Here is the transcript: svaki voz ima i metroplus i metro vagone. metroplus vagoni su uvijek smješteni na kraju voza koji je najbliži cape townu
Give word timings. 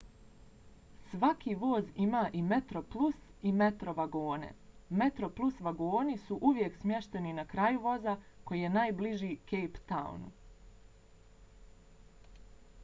svaki 1.09 1.51
voz 1.63 1.89
ima 2.03 2.21
i 2.37 2.39
metroplus 2.51 3.17
i 3.49 3.51
metro 3.57 3.93
vagone. 3.99 4.47
metroplus 5.01 5.61
vagoni 5.67 6.15
su 6.23 6.37
uvijek 6.51 6.77
smješteni 6.83 7.33
na 7.41 7.45
kraju 7.53 7.81
voza 7.85 8.15
koji 8.49 8.61
je 8.61 8.75
najbliži 8.77 9.33
cape 9.53 9.83
townu 9.93 10.33